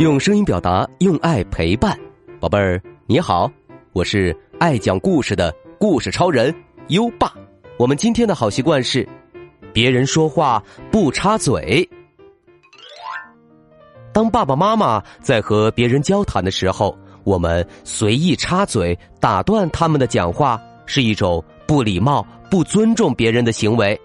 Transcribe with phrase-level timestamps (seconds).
[0.00, 1.96] 用声音表达，用爱陪伴，
[2.40, 3.48] 宝贝儿你好，
[3.92, 6.52] 我是爱讲故事的故事超人
[6.88, 7.32] 优爸。
[7.78, 9.08] 我们今天的好习惯是，
[9.72, 10.60] 别人说话
[10.90, 11.88] 不插嘴。
[14.12, 23.98] 当爸爸妈妈在和别人交谈的时候，我们随意插嘴打断他们的讲话，是一种不礼貌、不尊重别人的行为。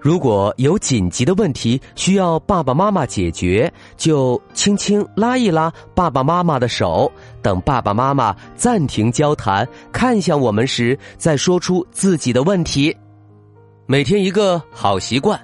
[0.00, 7.10] 如果有紧急的问题需要爸爸妈妈解决，就轻轻拉一拉爸爸妈妈的手，
[7.42, 12.96] 等爸爸妈妈暂停交谈，看向我们时，再说出自己的问题。
[13.84, 15.38] 每天一个好习惯，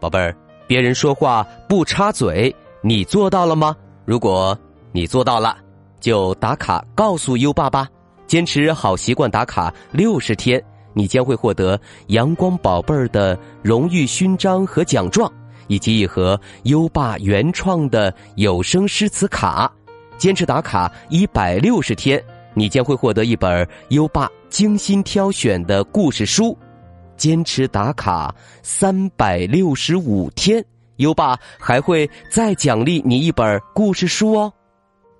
[0.00, 0.36] 宝贝儿，
[0.66, 3.76] 别人说话不插嘴，你做到了吗？
[4.04, 4.58] 如果
[4.90, 5.56] 你做到了，
[6.00, 7.86] 就打卡告诉优爸爸，
[8.26, 10.60] 坚持好习惯打卡六十天。
[10.92, 15.32] 你将会获得阳光宝贝儿的荣誉勋章和奖状，
[15.68, 19.72] 以及一盒优爸原创的有声诗词卡。
[20.18, 22.22] 坚持打卡一百六十天，
[22.54, 26.56] 你将会获得一本优爸精心挑选的故事书。
[27.16, 30.64] 坚持打卡三百六十五天，
[30.96, 34.52] 优爸还会再奖励你一本故事书哦。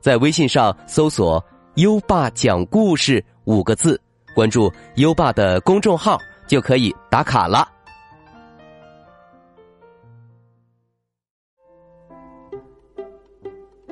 [0.00, 1.44] 在微信上搜索
[1.76, 4.00] “优爸讲故事”五个字。
[4.40, 7.68] 关注优爸的公众号就可以打卡了。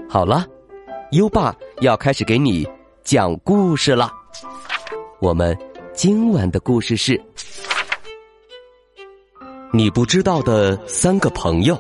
[0.08, 0.46] 好了，
[1.10, 2.66] 优爸要开始给你
[3.02, 4.10] 讲故事了。
[5.20, 5.54] 我们
[5.92, 7.22] 今晚的故事是：
[9.70, 11.78] 你不知道的三个朋友。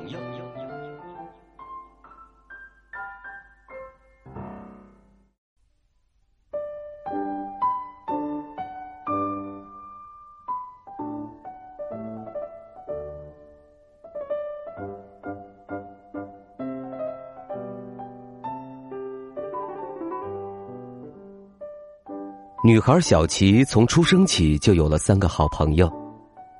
[22.68, 25.90] 女孩小琪从出生起就有了三个好朋友，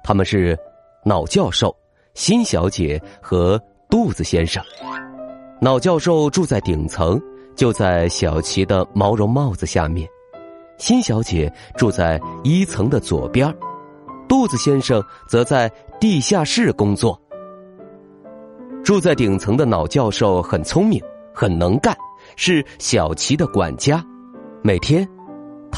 [0.03, 0.59] 他们是
[1.05, 1.77] 脑教授、
[2.15, 3.61] 新小姐和
[3.91, 4.65] 肚子先生。
[5.61, 7.21] 脑教授住在顶层，
[7.55, 10.07] 就在小琪的毛绒帽子下面；
[10.79, 13.55] 新小姐住在一层的左边，
[14.27, 15.71] 肚子先生则在
[16.01, 17.21] 地下室工作。
[18.83, 20.99] 住在顶层的脑教授很聪明，
[21.35, 21.95] 很能干，
[22.35, 24.03] 是小琪的管家，
[24.63, 25.07] 每天。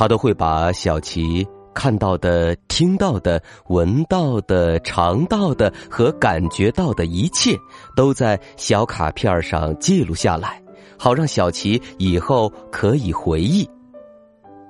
[0.01, 7.55] 他都会把小琪看到的、听到的、闻到的、尝到的和感觉到的一切，
[7.95, 10.59] 都在小卡片上记录下来，
[10.99, 13.69] 好让小琪以后可以回忆。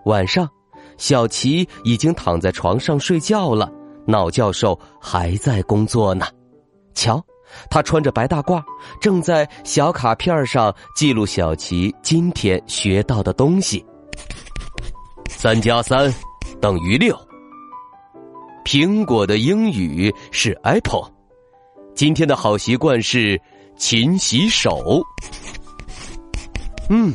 [0.07, 0.49] 晚上，
[0.97, 3.71] 小琪已经躺在床上睡觉了，
[4.09, 6.27] 脑教授还在工作呢。
[6.93, 7.25] 瞧，
[7.71, 8.61] 他穿着白大褂，
[9.01, 13.87] 正在小卡片上记录小琪今天学到的东西。
[15.43, 16.15] 三加三
[16.61, 17.19] 等于六。
[18.63, 21.11] 苹果的英语是 apple。
[21.95, 23.41] 今天的好习惯是
[23.75, 25.03] 勤洗手。
[26.91, 27.11] 嗯，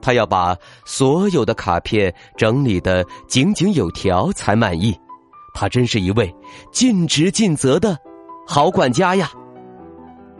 [0.00, 0.56] 他要把
[0.86, 4.98] 所有的卡片整理的井井有条才满意。
[5.52, 6.34] 他真是一位
[6.72, 7.94] 尽职尽责的
[8.46, 9.30] 好管家呀。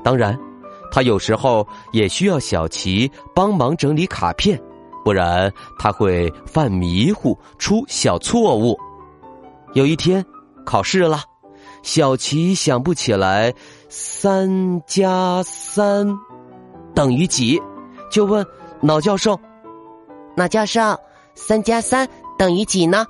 [0.03, 0.35] 当然，
[0.91, 4.59] 他有时候也需要小琪帮忙整理卡片。
[5.07, 8.77] 不然他会犯迷糊，出小错误。
[9.73, 10.27] 有一天
[10.65, 11.21] 考试了，
[11.85, 13.55] 小琪想不起来
[13.89, 16.13] 三加三
[16.93, 17.63] 等于几，
[18.11, 18.45] 就问
[18.81, 19.39] 脑教授
[20.35, 20.99] ：“脑教授，
[21.37, 23.07] 三加三等于几呢？”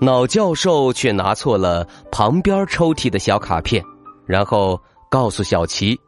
[0.00, 3.84] 脑教授却拿错了旁边抽屉的小卡片，
[4.24, 4.80] 然后
[5.10, 6.00] 告诉小琪：“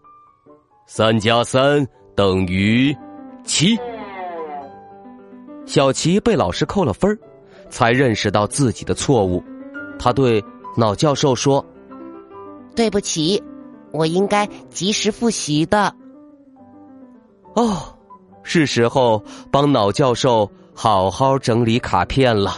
[0.89, 2.97] 三加三等于
[3.45, 3.78] 七。”
[5.69, 7.17] 小琪被老师扣了分
[7.69, 9.45] 才认识到自己的错误。
[9.98, 10.42] 他对
[10.78, 11.63] 老教授说
[12.75, 13.42] ：“对不起，
[13.92, 15.95] 我应该及时复习的。”
[17.54, 17.77] 哦，
[18.42, 22.57] 是时候帮老教授好好整理卡片了。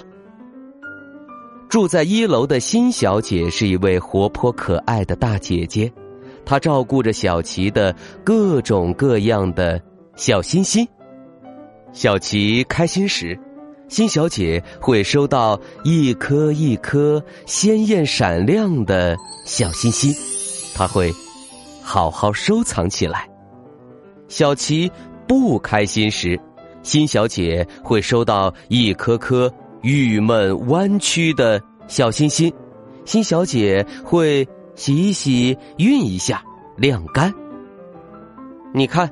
[1.68, 5.92] 住在一楼的新小姐是一位活泼可爱的大姐姐，
[6.44, 7.92] 她照顾着小琪的
[8.22, 9.82] 各种各样的
[10.14, 10.86] 小心心。
[11.92, 13.38] 小琪开心时，
[13.88, 20.14] 新小姐会收到一颗一颗鲜艳闪亮的小心心，
[20.74, 21.12] 她会
[21.82, 23.28] 好好收藏起来。
[24.28, 24.90] 小琪
[25.26, 26.38] 不开心时，
[26.82, 29.52] 新小姐会收到一颗颗
[29.82, 32.52] 郁闷弯曲的小心心，
[33.04, 34.46] 新小姐会
[34.76, 36.40] 洗一洗、熨一下、
[36.76, 37.34] 晾干。
[38.72, 39.10] 你看，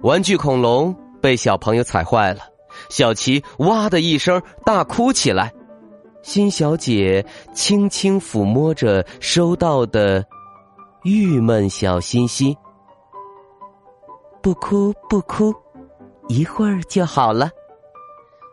[0.00, 0.96] 玩具恐龙。
[1.20, 2.40] 被小朋友踩坏了，
[2.88, 5.52] 小琪哇的一声大哭起来。
[6.22, 7.24] 辛小姐
[7.54, 10.22] 轻轻抚摸着收到的
[11.02, 12.54] 郁闷小心心，
[14.42, 15.54] 不哭不哭，
[16.28, 17.50] 一会儿就好了。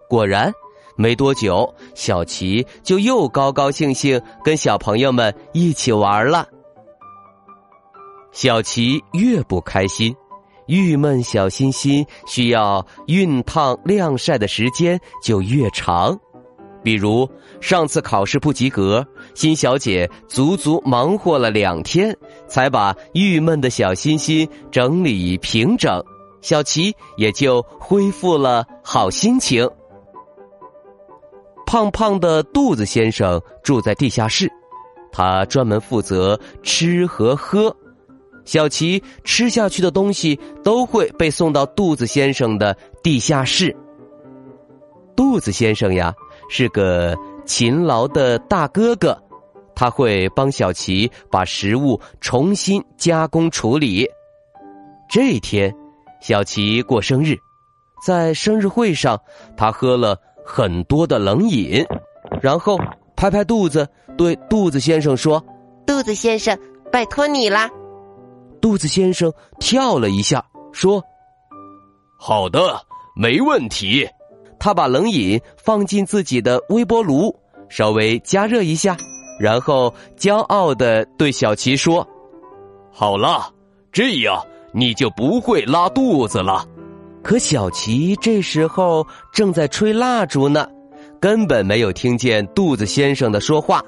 [0.09, 0.53] 果然，
[0.95, 6.47] 没多久，小琪就又高高兴兴跟小朋友们一起玩了。
[8.31, 10.15] 小琪越不开心，
[10.67, 16.17] 郁闷小心心需要熨烫晾晒的时间就越长。
[16.83, 17.29] 比如
[17.59, 22.15] 上次考试不及格，辛小姐足足忙活了两天，
[22.47, 26.01] 才把郁闷的小心心整理平整，
[26.39, 29.69] 小琪也就恢复了好心情。
[31.65, 34.49] 胖胖的肚子先生住在地下室，
[35.11, 37.75] 他专门负责吃和喝，
[38.47, 43.77] 小琪吃下去的东西都会被送到肚子先生的地下室。
[45.15, 46.11] 肚子先生呀。
[46.49, 47.13] 是个
[47.45, 49.21] 勤劳的大哥哥，
[49.75, 54.07] 他会帮小琪把食物重新加工处理。
[55.09, 55.75] 这天，
[56.21, 57.35] 小琪过生日，
[58.01, 59.19] 在生日会上，
[59.57, 61.85] 他喝了很多的冷饮，
[62.41, 62.79] 然后
[63.17, 63.85] 拍拍肚子，
[64.17, 65.43] 对肚子先生说
[65.85, 66.57] ：“肚子先生，
[66.93, 67.69] 拜托你啦！”
[68.61, 71.03] 肚子先生跳了一下，说
[72.19, 72.81] ：“好的，
[73.15, 74.07] 没问题。”
[74.59, 77.33] 他把冷饮放进自己的微波炉，
[77.69, 78.97] 稍微加热一下，
[79.39, 82.07] 然后骄傲的对小琪说
[82.91, 83.53] ：“好了，
[83.91, 84.43] 这样
[84.73, 86.65] 你就不会拉肚子了。
[87.21, 90.67] ”可小琪这时候正在吹蜡烛呢，
[91.19, 93.83] 根本没有听见肚子先生的说话。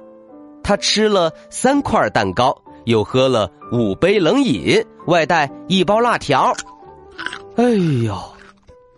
[0.62, 2.56] 他吃了三块蛋糕，
[2.90, 6.52] 又喝了五杯冷饮，外带一包辣条。
[7.56, 7.64] 哎
[8.04, 8.16] 呦！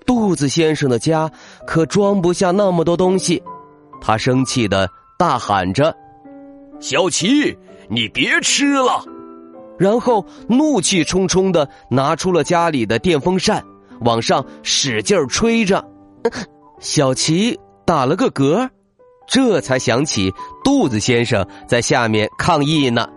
[0.05, 1.29] 肚子先生的家
[1.67, 3.41] 可装不下那么多东西，
[4.01, 5.95] 他生气的大喊着
[6.79, 7.55] ：“小琪，
[7.89, 9.03] 你别吃了！”
[9.77, 13.63] 然后怒气冲冲的拿出了家里的电风扇，
[14.01, 15.85] 往上使劲吹着。
[16.79, 18.69] 小琪打了个嗝，
[19.27, 20.31] 这才想起
[20.63, 23.07] 肚子先生在下面抗议呢。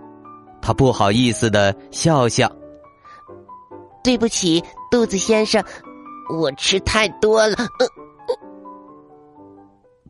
[0.65, 2.51] 他不好意思的笑笑
[4.03, 5.63] ：“对不起，肚子先生。”
[6.41, 7.57] 我吃太多了，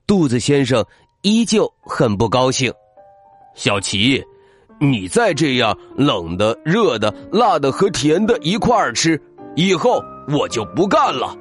[0.06, 0.86] 肚子先生
[1.22, 2.72] 依旧很不高兴。
[3.56, 4.24] 小琪，
[4.78, 9.20] 你再这样冷的、热的、辣的和甜的一块儿吃，
[9.56, 11.36] 以后我就不干了。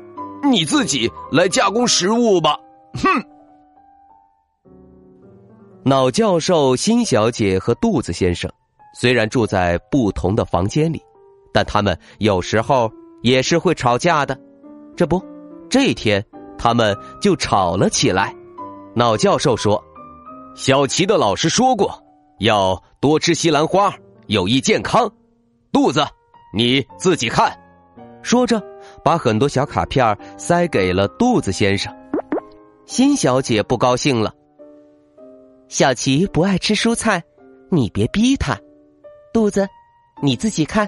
[0.50, 2.58] 你自己来加工食物吧。
[2.96, 3.24] 哼！
[5.86, 8.52] 脑教授、辛小姐和肚子先生
[8.94, 11.02] 虽然住在不同的房间里，
[11.52, 12.92] 但他们有时候
[13.22, 14.40] 也是会吵架的。
[14.96, 15.22] 这不，
[15.70, 16.24] 这一天
[16.58, 18.34] 他们就吵了起来。
[18.96, 19.84] 脑教授说
[20.56, 22.02] ：“小琪的老师说过，
[22.40, 23.94] 要多吃西兰花，
[24.28, 25.12] 有益健康。
[25.72, 26.06] 肚子，
[26.54, 27.52] 你自己看。”
[28.22, 28.62] 说着，
[29.04, 31.94] 把很多小卡片塞给了肚子先生。
[32.86, 34.32] 辛小姐不高兴了
[35.68, 37.24] ：“小琪不爱吃蔬菜，
[37.72, 38.56] 你别逼他。
[39.34, 39.68] 肚子，
[40.22, 40.88] 你自己看。”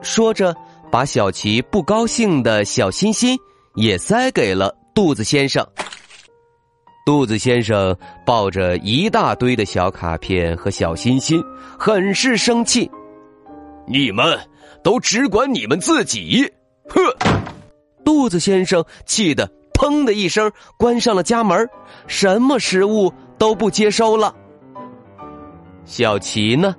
[0.00, 0.54] 说着。
[0.90, 3.38] 把小琪不高兴的小心心
[3.74, 5.62] 也塞给了肚子先生。
[7.04, 7.94] 肚子先生
[8.24, 11.44] 抱着一大堆的小卡片和小心心，
[11.78, 12.90] 很是生气。
[13.86, 14.38] 你们
[14.82, 16.50] 都只管你们自己！
[16.88, 17.00] 哼！
[18.02, 21.68] 肚子先生气得砰的一声关上了家门，
[22.06, 24.34] 什么食物都不接收了。
[25.84, 26.74] 小琪呢，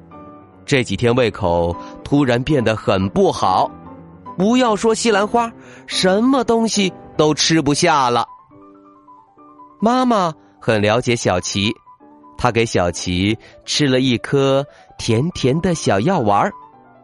[0.69, 3.67] 这几天胃口突然变得很不好。
[4.37, 5.51] 不要说西兰花，
[5.87, 8.23] 什么东西都吃不下了。
[9.79, 11.73] 妈妈很了解小琪，
[12.37, 13.35] 她给小琪
[13.65, 14.63] 吃了一颗
[14.99, 16.51] 甜甜的小药丸儿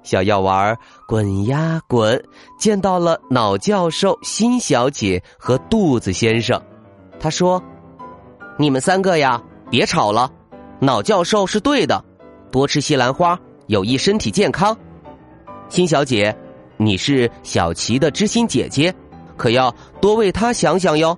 [0.03, 2.23] 小药丸儿滚呀滚，
[2.59, 6.61] 见到了脑教授、辛小姐和肚子先生。
[7.19, 7.59] 他说
[8.59, 9.41] ：“你们三个呀，
[9.71, 10.29] 别吵了。
[10.79, 12.05] 脑教授是对的，
[12.51, 14.75] 多吃西兰花有益身体健康。
[15.69, 16.35] 辛小姐。”
[16.77, 18.93] 你是小琪的知心姐姐，
[19.37, 21.17] 可要多为她想想哟。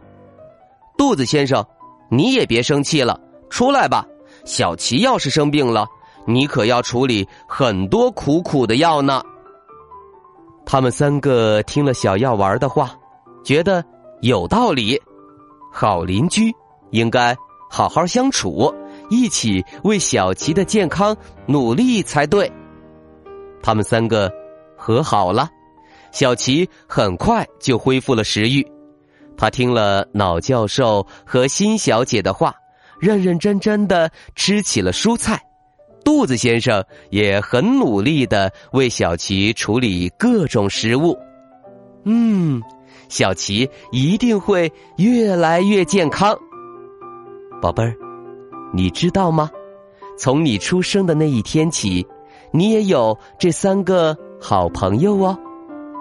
[0.95, 1.65] 肚子先生，
[2.11, 4.05] 你也别生气了，出来吧。
[4.45, 5.87] 小琪要是生病了，
[6.27, 9.19] 你可要处理很多苦苦的药呢。
[10.63, 12.91] 他们三个听了小药丸的话，
[13.43, 13.83] 觉得
[14.21, 15.01] 有道理。
[15.73, 16.53] 好邻居
[16.91, 17.35] 应该
[17.67, 18.71] 好好相处，
[19.09, 22.51] 一起为小琪的健康努力才对。
[23.61, 24.31] 他们三个。
[24.79, 25.49] 和好了，
[26.11, 28.65] 小琪很快就恢复了食欲。
[29.35, 32.53] 他听了老教授和辛小姐的话，
[32.99, 35.41] 认认真真的吃起了蔬菜。
[36.05, 41.17] 肚子先生也很努力的为小琪处理各种食物。
[42.05, 42.61] 嗯，
[43.09, 46.37] 小琪一定会越来越健康。
[47.59, 47.95] 宝贝儿，
[48.73, 49.49] 你知道吗？
[50.17, 52.05] 从你出生的那一天起，
[52.51, 55.37] 你也有这三个好朋友哦：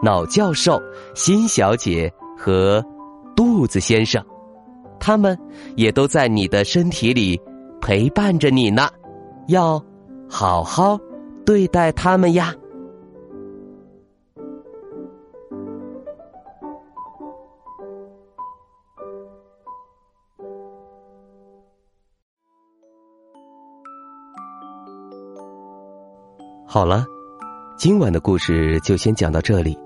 [0.02, 0.80] 脑教授、
[1.14, 2.84] 新小姐和。
[3.36, 4.24] 肚子先生，
[4.98, 5.38] 他们
[5.76, 7.38] 也都在你的身体里
[7.82, 8.88] 陪伴着你呢，
[9.48, 9.78] 要
[10.26, 10.98] 好好
[11.44, 12.54] 对待他们呀。
[26.68, 27.06] 好了，
[27.78, 29.78] 今晚的故事就先讲到这里。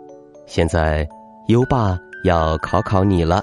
[0.47, 1.07] 现在，
[1.49, 1.99] 优爸。
[2.23, 3.43] 要考考你了，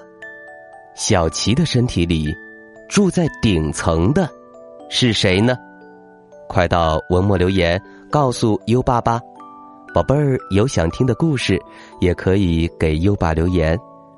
[0.93, 2.31] 小琪的身体里
[2.87, 4.29] 住在顶层的
[4.87, 5.57] 是谁呢？
[6.47, 9.19] 快到文末留言告诉优爸吧，
[9.95, 11.59] 宝贝儿有想听的故事
[11.99, 13.75] 也可以给优爸留言。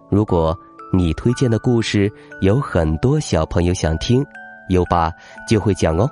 [0.09, 0.53] 如果
[0.91, 2.11] 你推荐的故事
[2.41, 4.21] 有很多小朋友想听，
[4.67, 5.09] 优爸
[5.47, 6.09] 就会讲哦。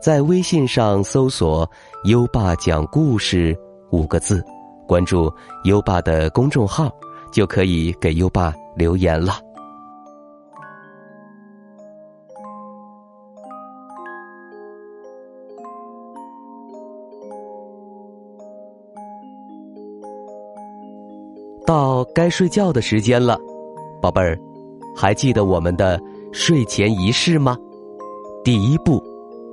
[0.00, 1.68] 在微信上搜索
[2.04, 3.56] “优爸讲故事”
[3.92, 4.44] 五个字，
[4.86, 5.32] 关注
[5.64, 6.90] 优爸的公众号。
[7.32, 9.34] 就可以给优爸留言了。
[21.64, 23.38] 到该睡觉的时间了，
[24.02, 24.36] 宝贝儿，
[24.96, 26.00] 还记得我们的
[26.32, 27.56] 睡前仪式吗？
[28.42, 29.00] 第一步，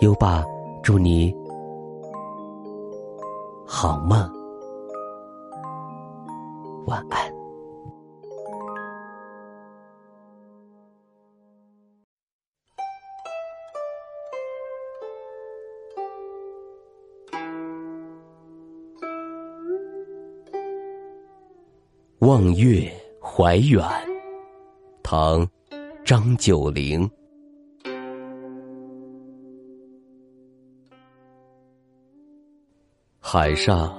[0.00, 0.44] 优爸，
[0.80, 1.34] 祝你
[3.66, 4.16] 好梦。
[6.86, 7.18] 晚安。
[22.20, 22.88] 望月
[23.20, 23.84] 怀远，
[25.02, 25.44] 唐·
[26.04, 27.10] 张九龄。
[33.30, 33.94] 海上。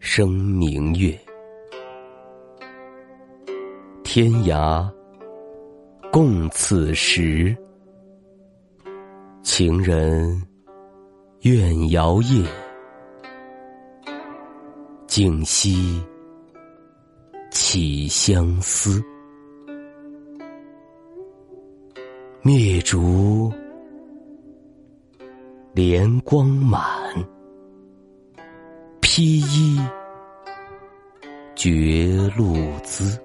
[0.00, 1.16] 生明月，
[4.02, 4.90] 天涯
[6.10, 7.56] 共此时。
[9.44, 10.42] 情人
[11.42, 12.44] 怨遥夜，
[15.06, 16.02] 竟夕
[17.52, 19.00] 起相思。
[22.42, 23.52] 灭烛
[25.74, 26.82] 怜光满，
[29.00, 29.80] 披衣。
[31.56, 33.22] 绝路姿，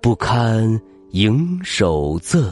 [0.00, 2.48] 不堪盈手赠，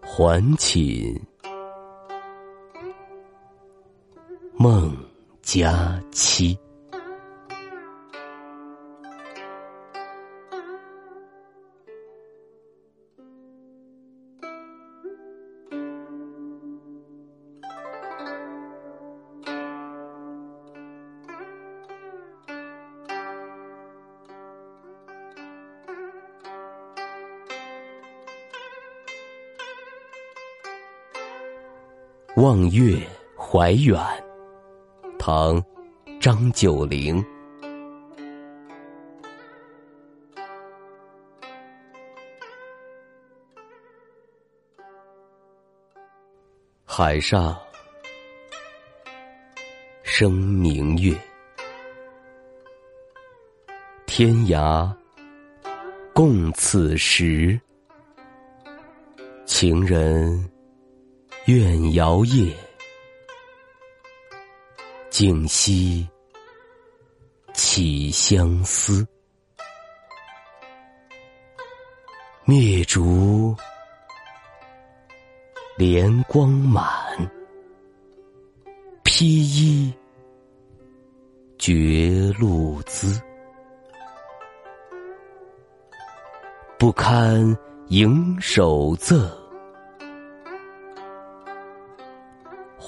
[0.00, 1.14] 还寝
[4.54, 4.96] 梦
[5.42, 6.58] 佳期。
[32.40, 32.96] 望月
[33.36, 34.00] 怀远，
[35.18, 35.60] 唐·
[36.20, 37.20] 张九龄。
[46.84, 47.58] 海上
[50.04, 51.12] 生明月，
[54.06, 54.88] 天涯
[56.14, 57.60] 共此时。
[59.44, 60.48] 情人。
[61.48, 62.54] 怨遥夜，
[65.08, 66.06] 竟夕
[67.54, 69.08] 起相思。
[72.44, 73.56] 灭烛
[75.78, 76.86] 怜光满，
[79.02, 79.90] 披衣
[81.56, 83.18] 觉露滋，
[86.78, 89.26] 不堪盈手赠，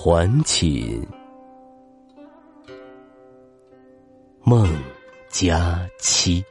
[0.03, 1.07] 还寝
[4.43, 4.67] 梦
[5.29, 6.43] 佳期。